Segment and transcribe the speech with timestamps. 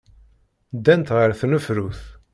[0.75, 2.01] Ddant ɣer tnefrut.